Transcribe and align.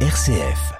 RCF. 0.00 0.74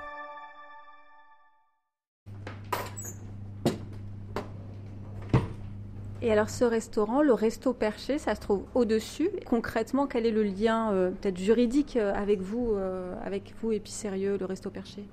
Et 6.23 6.33
alors 6.33 6.49
ce 6.51 6.65
restaurant, 6.65 7.23
le 7.23 7.33
Resto 7.35 7.73
Perché, 7.73 8.19
ça 8.19 8.35
se 8.35 8.41
trouve 8.41 8.63
au-dessus. 8.75 9.29
Concrètement, 9.45 10.07
quel 10.07 10.27
est 10.27 10.31
le 10.31 10.43
lien 10.43 10.91
euh, 10.93 11.11
peut-être 11.11 11.39
juridique 11.39 11.97
euh, 11.97 12.13
avec 12.15 12.41
vous, 12.41 12.73
euh, 12.75 13.15
avec 13.25 13.53
vous 13.63 13.71
et 13.73 13.81
puis 13.81 13.93
sérieux, 13.93 14.37
le 14.41 14.47
Resto 14.47 14.71
Perché? 14.71 15.05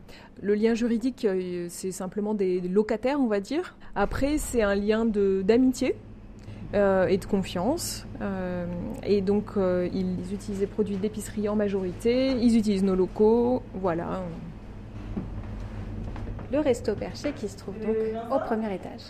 Le 0.42 0.56
lien 0.56 0.74
juridique, 0.74 1.28
c'est 1.70 1.92
simplement 1.92 2.34
des 2.34 2.62
locataires, 2.62 3.20
on 3.20 3.28
va 3.28 3.42
dire. 3.42 3.76
Après, 3.96 4.38
c'est 4.38 4.62
un 4.64 4.76
lien 4.76 5.06
de- 5.06 5.44
d'amitié 5.46 5.96
euh, 6.74 7.06
et 7.08 7.18
de 7.18 7.26
confiance. 7.26 8.08
Euh, 8.22 8.66
et 9.04 9.22
donc, 9.22 9.58
euh, 9.58 9.88
ils 9.94 10.34
utilisent 10.34 10.60
des 10.60 10.68
produits 10.68 10.98
d'épicerie 10.98 11.48
en 11.48 11.56
majorité. 11.56 12.32
Ils 12.32 12.58
utilisent 12.58 12.84
nos 12.84 12.96
locaux. 12.96 13.62
Voilà. 13.76 14.24
Le 16.52 16.60
Resto 16.60 16.96
Perché 16.96 17.32
qui 17.34 17.48
se 17.48 17.58
trouve 17.58 17.76
donc 17.80 17.96
au 18.32 18.40
premier 18.40 18.74
étage. 18.74 19.02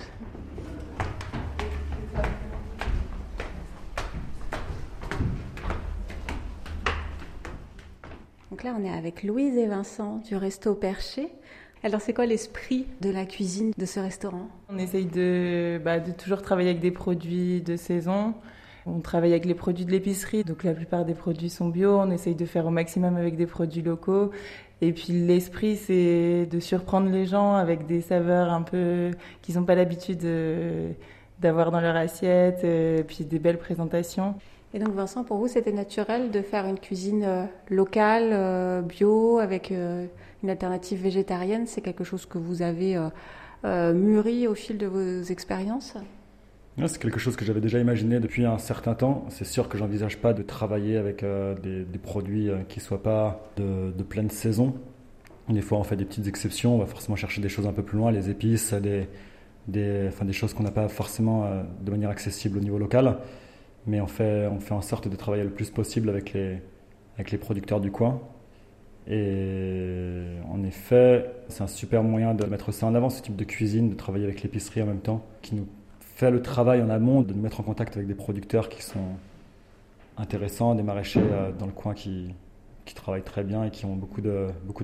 Donc 8.51 8.63
là, 8.63 8.75
on 8.77 8.83
est 8.83 8.93
avec 8.93 9.23
Louise 9.23 9.57
et 9.57 9.67
Vincent 9.67 10.17
du 10.17 10.35
Resto 10.35 10.75
Perché. 10.75 11.29
Alors, 11.85 11.99
c'est 11.99 12.13
quoi 12.13 12.25
l'esprit 12.25 12.85
de 13.01 13.09
la 13.09 13.25
cuisine 13.25 13.73
de 13.77 13.85
ce 13.85 13.99
restaurant? 13.99 14.47
On 14.69 14.77
essaye 14.77 15.05
de, 15.05 15.81
bah, 15.83 15.99
de 15.99 16.11
toujours 16.13 16.41
travailler 16.41 16.69
avec 16.69 16.81
des 16.81 16.91
produits 16.91 17.61
de 17.61 17.75
saison. 17.75 18.35
On 18.85 19.01
travaille 19.01 19.31
avec 19.31 19.43
les 19.43 19.53
produits 19.53 19.83
de 19.83 19.91
l'épicerie, 19.91 20.45
donc 20.45 20.63
la 20.63 20.73
plupart 20.73 21.03
des 21.03 21.13
produits 21.13 21.49
sont 21.49 21.67
bio. 21.67 21.97
On 21.99 22.09
essaye 22.09 22.35
de 22.35 22.45
faire 22.45 22.65
au 22.65 22.69
maximum 22.69 23.17
avec 23.17 23.35
des 23.35 23.45
produits 23.45 23.81
locaux. 23.81 24.31
Et 24.79 24.93
puis 24.93 25.11
l'esprit, 25.11 25.75
c'est 25.75 26.45
de 26.45 26.59
surprendre 26.61 27.09
les 27.09 27.25
gens 27.25 27.55
avec 27.55 27.85
des 27.85 27.99
saveurs 27.99 28.51
un 28.53 28.61
peu 28.61 29.11
qu'ils 29.41 29.55
n'ont 29.55 29.65
pas 29.65 29.75
l'habitude 29.75 30.23
euh, 30.23 30.91
d'avoir 31.41 31.69
dans 31.69 31.81
leur 31.81 31.97
assiette, 31.97 32.61
euh, 32.63 32.99
et 32.99 33.03
puis 33.03 33.25
des 33.25 33.39
belles 33.39 33.59
présentations. 33.59 34.35
Et 34.75 34.79
donc, 34.79 34.93
Vincent, 34.95 35.23
pour 35.23 35.37
vous, 35.37 35.47
c'était 35.47 35.71
naturel 35.71 36.31
de 36.31 36.41
faire 36.41 36.65
une 36.65 36.79
cuisine 36.79 37.23
euh, 37.23 37.45
locale, 37.69 38.29
euh, 38.31 38.81
bio, 38.81 39.37
avec 39.37 39.71
euh, 39.71 40.07
une 40.41 40.49
alternative 40.49 40.99
végétarienne? 40.99 41.67
C'est 41.67 41.81
quelque 41.81 42.03
chose 42.03 42.25
que 42.25 42.39
vous 42.39 42.63
avez 42.63 42.97
mûri 43.63 44.47
au 44.47 44.55
fil 44.55 44.77
de 44.77 44.87
vos 44.87 45.21
expériences? 45.21 45.93
C'est 46.87 46.99
quelque 46.99 47.19
chose 47.19 47.35
que 47.35 47.45
j'avais 47.45 47.61
déjà 47.61 47.77
imaginé 47.77 48.19
depuis 48.19 48.45
un 48.45 48.57
certain 48.57 48.95
temps. 48.95 49.25
C'est 49.29 49.45
sûr 49.45 49.69
que 49.69 49.77
j'envisage 49.77 50.17
pas 50.17 50.33
de 50.33 50.41
travailler 50.41 50.97
avec 50.97 51.23
des, 51.23 51.99
produits 52.01 52.49
qui 52.67 52.79
soient 52.79 53.03
pas 53.03 53.45
de, 53.57 54.03
pleine 54.03 54.31
saison. 54.31 54.73
Des 55.49 55.61
fois, 55.61 55.77
on 55.77 55.83
fait 55.83 55.95
des 55.95 56.05
petites 56.05 56.27
exceptions. 56.27 56.75
On 56.75 56.79
va 56.79 56.87
forcément 56.87 57.15
chercher 57.15 57.41
des 57.41 57.49
choses 57.49 57.67
un 57.67 57.73
peu 57.73 57.83
plus 57.83 57.99
loin, 57.99 58.11
les 58.11 58.29
épices, 58.29 58.73
des, 58.73 60.11
choses 60.31 60.53
qu'on 60.53 60.63
n'a 60.63 60.71
pas 60.71 60.89
forcément 60.89 61.47
de 61.79 61.91
manière 61.91 62.09
accessible 62.09 62.57
au 62.57 62.61
niveau 62.61 62.79
local. 62.79 63.19
Mais 63.85 64.01
on 64.01 64.07
fait, 64.07 64.47
on 64.47 64.59
fait 64.59 64.73
en 64.73 64.81
sorte 64.81 65.07
de 65.07 65.15
travailler 65.15 65.43
le 65.43 65.49
plus 65.49 65.69
possible 65.69 66.09
avec 66.09 66.33
les, 66.33 66.61
avec 67.15 67.31
les 67.31 67.37
producteurs 67.37 67.79
du 67.79 67.91
coin. 67.91 68.21
Et 69.07 70.23
en 70.49 70.63
effet, 70.63 71.29
c'est 71.49 71.63
un 71.63 71.67
super 71.67 72.03
moyen 72.03 72.33
de 72.33 72.45
mettre 72.45 72.71
ça 72.71 72.85
en 72.85 72.95
avant, 72.95 73.09
ce 73.09 73.21
type 73.21 73.35
de 73.35 73.43
cuisine, 73.43 73.89
de 73.89 73.95
travailler 73.95 74.23
avec 74.23 74.43
l'épicerie 74.43 74.81
en 74.81 74.85
même 74.85 75.01
temps, 75.01 75.25
qui 75.41 75.55
nous 75.55 75.67
fait 75.99 76.31
le 76.31 76.41
travail 76.41 76.81
en 76.81 76.89
amont 76.89 77.21
de 77.21 77.33
nous 77.33 77.41
mettre 77.41 77.59
en 77.59 77.63
contact 77.63 77.97
avec 77.97 78.07
des 78.07 78.15
producteurs 78.15 78.69
qui 78.69 78.81
sont 78.81 79.17
intéressants, 80.17 80.75
des 80.75 80.83
maraîchers 80.83 81.19
euh, 81.19 81.51
dans 81.51 81.65
le 81.65 81.71
coin 81.71 81.93
qui, 81.93 82.33
qui 82.85 82.93
travaillent 82.95 83.23
très 83.23 83.43
bien 83.43 83.63
et 83.65 83.71
qui 83.71 83.85
ont 83.85 83.95
beaucoup 83.95 84.21
de 84.21 84.47
beaucoup 84.65 84.83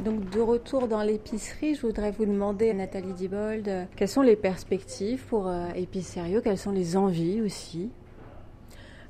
Donc, 0.00 0.30
de 0.30 0.40
retour 0.40 0.86
dans 0.86 1.02
l'épicerie, 1.02 1.74
je 1.74 1.80
voudrais 1.84 2.12
vous 2.12 2.24
demander, 2.24 2.72
Nathalie 2.72 3.14
Dibold, 3.14 3.66
euh, 3.66 3.84
quelles 3.96 4.06
sont 4.08 4.22
les 4.22 4.36
perspectives 4.36 5.24
pour 5.26 5.48
euh, 5.48 5.70
Épicérieux? 5.74 6.40
Quelles 6.40 6.56
sont 6.56 6.70
les 6.70 6.96
envies 6.96 7.42
aussi? 7.42 7.90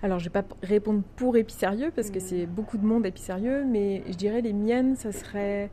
Alors, 0.03 0.19
je 0.19 0.25
vais 0.25 0.31
pas 0.31 0.44
répondre 0.62 1.03
pour 1.16 1.37
Épicérieux 1.37 1.93
parce 1.94 2.10
que 2.10 2.21
c'est 2.21 2.47
beaucoup 2.47 2.78
de 2.78 2.87
monde 2.87 3.04
Épicérieux, 3.04 3.66
mais 3.66 4.03
je 4.09 4.15
dirais 4.15 4.41
les 4.41 4.54
miennes, 4.54 4.97
ça 4.97 5.12
serait 5.12 5.71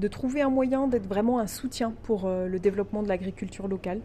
de 0.00 0.08
trouver 0.08 0.40
un 0.40 0.48
moyen 0.48 0.88
d'être 0.88 1.06
vraiment 1.06 1.40
un 1.40 1.46
soutien 1.46 1.92
pour 2.04 2.24
euh, 2.24 2.46
le 2.46 2.58
développement 2.58 3.02
de 3.02 3.08
l'agriculture 3.08 3.68
locale. 3.68 4.00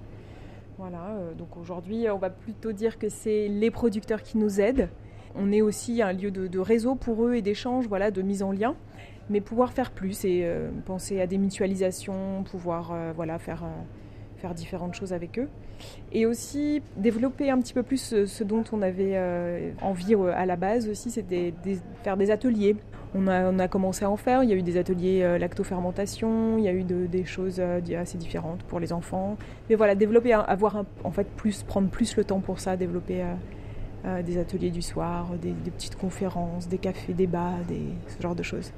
Voilà, 0.78 1.12
euh, 1.12 1.34
donc 1.36 1.56
aujourd'hui, 1.56 2.10
on 2.10 2.18
va 2.18 2.30
plutôt 2.30 2.74
dire 2.74 3.00
que 3.00 3.08
c'est 3.08 3.48
les 3.48 3.72
producteurs 3.72 4.24
qui 4.24 4.38
nous 4.38 4.60
aident. 4.60 4.90
On 5.36 5.54
est 5.54 5.62
aussi 5.62 6.02
un 6.02 6.12
lieu 6.12 6.32
de, 6.32 6.48
de 6.48 6.60
réseau 6.60 6.96
pour 6.96 7.26
eux 7.26 7.36
et 7.36 7.42
d'échange, 7.42 7.88
voilà, 7.88 8.12
de 8.12 8.22
mise 8.22 8.44
en 8.44 8.52
lien, 8.52 8.76
mais 9.30 9.42
pouvoir 9.42 9.72
faire 9.74 9.92
plus 9.92 10.26
et 10.26 10.42
euh, 10.44 10.70
penser 10.86 11.22
à 11.22 11.28
des 11.28 11.38
mutualisations, 11.38 12.44
pouvoir 12.50 12.92
euh, 12.92 13.12
voilà, 13.16 13.38
faire, 13.40 13.64
euh, 13.64 13.68
faire 14.38 14.54
différentes 14.54 14.96
choses 14.96 15.14
avec 15.14 15.38
eux. 15.40 15.48
Et 16.12 16.26
aussi 16.26 16.82
développer 16.98 17.50
un 17.50 17.60
petit 17.60 17.74
peu 17.74 17.84
plus 17.84 18.26
ce, 18.26 18.44
dont 18.44 18.64
on 18.74 18.82
avait 18.82 19.18
envie 19.82 20.14
à 20.36 20.46
la 20.46 20.56
base 20.58 20.90
aussi, 20.90 21.10
c'est 21.10 21.22
des- 21.22 21.54
des- 21.64 21.80
faire 22.04 22.18
des 22.18 22.32
ateliers. 22.32 22.76
On 23.16 23.28
a, 23.28 23.68
commencé 23.70 24.04
à 24.06 24.10
en 24.10 24.18
faire, 24.18 24.44
il 24.44 24.50
y 24.50 24.54
a 24.54 24.56
eu 24.58 24.62
des 24.62 24.78
ateliers 24.78 25.38
lactofermentation, 25.40 26.58
il 26.58 26.66
y 26.66 26.68
a 26.68 26.74
eu 26.74 26.84
de- 26.84 27.06
des 27.06 27.24
choses 27.24 27.62
assez 27.62 28.18
différentes 28.18 28.62
pour 28.64 28.80
les 28.82 28.92
enfants. 28.92 29.38
Mais 29.70 29.76
voilà, 29.76 29.96
développer, 29.96 30.34
avoir 30.34 30.84
en 31.06 31.12
fait 31.12 31.28
plus, 31.28 31.64
prendre 31.64 31.90
plus 31.90 32.18
le 32.18 32.26
temps 32.26 32.42
pour 32.42 32.60
ça, 32.60 32.76
développer 32.76 33.24
des 34.26 34.38
ateliers 34.38 34.70
du 34.70 34.82
soir, 34.82 35.30
des, 35.42 35.52
des 35.54 35.72
petites 35.72 35.96
conférences, 35.96 36.68
des 36.68 36.78
cafés, 36.78 37.14
débats, 37.14 37.56
des, 37.70 37.82
ce 38.08 38.22
genre 38.22 38.36
de 38.36 38.44
choses. 38.44 38.74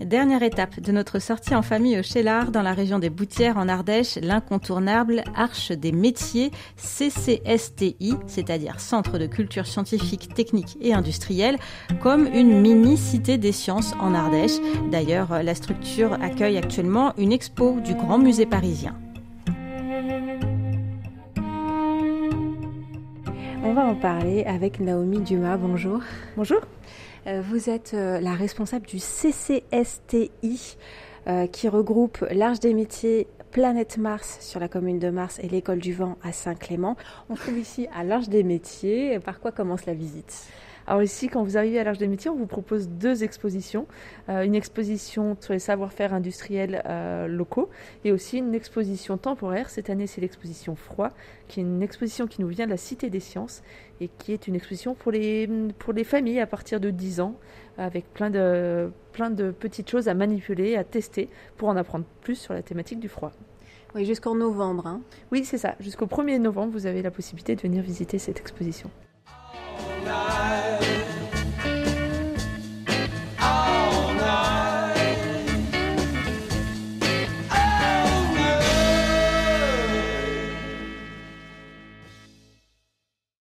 Dernière 0.00 0.42
étape 0.42 0.80
de 0.80 0.92
notre 0.92 1.18
sortie 1.18 1.54
en 1.54 1.62
famille 1.62 1.98
au 1.98 2.02
Chélard 2.02 2.50
dans 2.50 2.62
la 2.62 2.74
région 2.74 2.98
des 2.98 3.10
Boutières 3.10 3.56
en 3.56 3.68
Ardèche, 3.68 4.16
l'incontournable 4.16 5.24
Arche 5.34 5.72
des 5.72 5.92
métiers 5.92 6.50
CCSTI, 6.76 8.14
c'est-à-dire 8.26 8.80
Centre 8.80 9.18
de 9.18 9.26
culture 9.26 9.66
scientifique, 9.66 10.34
technique 10.34 10.76
et 10.80 10.92
industrielle, 10.92 11.58
comme 12.02 12.26
une 12.26 12.60
mini-cité 12.60 13.38
des 13.38 13.52
sciences 13.52 13.94
en 14.00 14.14
Ardèche. 14.14 14.58
D'ailleurs, 14.90 15.42
la 15.42 15.54
structure 15.54 16.12
accueille 16.14 16.58
actuellement 16.58 17.14
une 17.16 17.32
expo 17.32 17.80
du 17.80 17.94
Grand 17.94 18.18
Musée 18.18 18.46
parisien. 18.46 18.94
On 23.66 23.72
va 23.72 23.86
en 23.86 23.94
parler 23.94 24.44
avec 24.44 24.78
Naomi 24.78 25.20
Dumas. 25.20 25.56
Bonjour. 25.56 26.00
Bonjour. 26.36 26.60
Euh, 27.26 27.40
Vous 27.40 27.70
êtes 27.70 27.92
euh, 27.94 28.20
la 28.20 28.34
responsable 28.34 28.86
du 28.86 28.98
CCSTI 28.98 30.76
euh, 31.26 31.46
qui 31.46 31.68
regroupe 31.70 32.26
l'Arche 32.30 32.60
des 32.60 32.74
métiers 32.74 33.26
Planète 33.52 33.96
Mars 33.96 34.36
sur 34.42 34.60
la 34.60 34.68
commune 34.68 34.98
de 34.98 35.08
Mars 35.08 35.38
et 35.42 35.48
l'école 35.48 35.78
du 35.78 35.94
vent 35.94 36.18
à 36.22 36.32
Saint-Clément. 36.32 36.96
On 37.30 37.36
se 37.36 37.40
trouve 37.40 37.58
ici 37.58 37.88
à 37.98 38.04
l'Arche 38.04 38.28
des 38.28 38.42
métiers. 38.42 39.18
Par 39.18 39.40
quoi 39.40 39.50
commence 39.50 39.86
la 39.86 39.94
visite? 39.94 40.46
Alors 40.86 41.02
ici, 41.02 41.28
quand 41.28 41.42
vous 41.42 41.56
arrivez 41.56 41.78
à 41.78 41.84
l'Arche 41.84 41.98
des 41.98 42.08
métiers, 42.08 42.30
on 42.30 42.36
vous 42.36 42.46
propose 42.46 42.88
deux 42.88 43.24
expositions. 43.24 43.86
Euh, 44.28 44.42
une 44.42 44.54
exposition 44.54 45.36
sur 45.40 45.54
les 45.54 45.58
savoir-faire 45.58 46.12
industriels 46.12 46.82
euh, 46.86 47.26
locaux 47.26 47.70
et 48.04 48.12
aussi 48.12 48.38
une 48.38 48.54
exposition 48.54 49.16
temporaire. 49.16 49.70
Cette 49.70 49.88
année, 49.88 50.06
c'est 50.06 50.20
l'exposition 50.20 50.76
Froid, 50.76 51.08
qui 51.48 51.60
est 51.60 51.62
une 51.62 51.82
exposition 51.82 52.26
qui 52.26 52.42
nous 52.42 52.48
vient 52.48 52.66
de 52.66 52.70
la 52.70 52.76
Cité 52.76 53.08
des 53.08 53.20
Sciences 53.20 53.62
et 54.00 54.08
qui 54.18 54.32
est 54.32 54.46
une 54.46 54.54
exposition 54.54 54.94
pour 54.94 55.10
les, 55.10 55.48
pour 55.78 55.94
les 55.94 56.04
familles 56.04 56.40
à 56.40 56.46
partir 56.46 56.80
de 56.80 56.90
10 56.90 57.20
ans, 57.20 57.36
avec 57.78 58.12
plein 58.12 58.28
de, 58.28 58.90
plein 59.12 59.30
de 59.30 59.52
petites 59.52 59.88
choses 59.88 60.08
à 60.08 60.14
manipuler, 60.14 60.76
à 60.76 60.84
tester 60.84 61.30
pour 61.56 61.68
en 61.68 61.76
apprendre 61.76 62.04
plus 62.20 62.36
sur 62.36 62.52
la 62.52 62.62
thématique 62.62 63.00
du 63.00 63.08
froid. 63.08 63.32
Oui, 63.94 64.04
jusqu'en 64.04 64.34
novembre. 64.34 64.86
hein. 64.86 65.00
Oui, 65.32 65.44
c'est 65.44 65.58
ça. 65.58 65.76
Jusqu'au 65.80 66.06
1er 66.06 66.38
novembre, 66.38 66.72
vous 66.72 66.86
avez 66.86 67.00
la 67.00 67.10
possibilité 67.10 67.54
de 67.54 67.60
venir 67.62 67.82
visiter 67.82 68.18
cette 68.18 68.40
exposition. 68.40 68.90